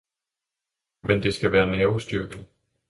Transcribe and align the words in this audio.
men 1.01 1.23
det 1.23 1.33
skal 1.33 1.51
være 1.51 1.77
nervestyrkende. 1.77 2.45